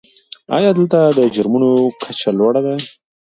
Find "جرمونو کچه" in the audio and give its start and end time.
1.35-2.29